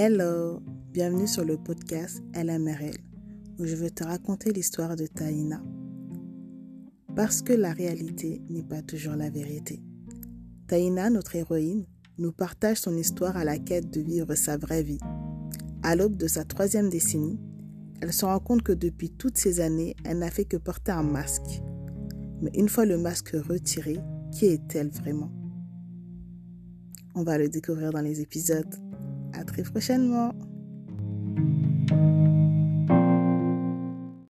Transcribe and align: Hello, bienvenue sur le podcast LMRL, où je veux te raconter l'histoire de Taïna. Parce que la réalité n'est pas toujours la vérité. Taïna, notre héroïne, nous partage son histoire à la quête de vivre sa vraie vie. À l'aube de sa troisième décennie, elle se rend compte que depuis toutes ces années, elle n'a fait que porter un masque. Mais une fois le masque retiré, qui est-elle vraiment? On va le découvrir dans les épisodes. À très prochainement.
Hello, 0.00 0.62
bienvenue 0.92 1.26
sur 1.26 1.44
le 1.44 1.56
podcast 1.56 2.22
LMRL, 2.32 2.98
où 3.58 3.64
je 3.64 3.74
veux 3.74 3.90
te 3.90 4.04
raconter 4.04 4.52
l'histoire 4.52 4.94
de 4.94 5.08
Taïna. 5.08 5.60
Parce 7.16 7.42
que 7.42 7.52
la 7.52 7.72
réalité 7.72 8.40
n'est 8.48 8.62
pas 8.62 8.80
toujours 8.80 9.16
la 9.16 9.28
vérité. 9.28 9.82
Taïna, 10.68 11.10
notre 11.10 11.34
héroïne, 11.34 11.84
nous 12.16 12.30
partage 12.30 12.76
son 12.76 12.96
histoire 12.96 13.36
à 13.36 13.42
la 13.42 13.58
quête 13.58 13.90
de 13.90 14.00
vivre 14.00 14.36
sa 14.36 14.56
vraie 14.56 14.84
vie. 14.84 15.00
À 15.82 15.96
l'aube 15.96 16.16
de 16.16 16.28
sa 16.28 16.44
troisième 16.44 16.90
décennie, 16.90 17.40
elle 18.00 18.12
se 18.12 18.24
rend 18.24 18.38
compte 18.38 18.62
que 18.62 18.70
depuis 18.70 19.10
toutes 19.10 19.36
ces 19.36 19.58
années, 19.58 19.96
elle 20.04 20.20
n'a 20.20 20.30
fait 20.30 20.44
que 20.44 20.58
porter 20.58 20.92
un 20.92 21.02
masque. 21.02 21.60
Mais 22.40 22.52
une 22.54 22.68
fois 22.68 22.86
le 22.86 22.98
masque 22.98 23.30
retiré, 23.30 23.98
qui 24.30 24.46
est-elle 24.46 24.90
vraiment? 24.90 25.32
On 27.16 27.24
va 27.24 27.36
le 27.36 27.48
découvrir 27.48 27.90
dans 27.90 28.00
les 28.00 28.20
épisodes. 28.20 28.87
À 29.32 29.44
très 29.44 29.62
prochainement. 29.62 30.32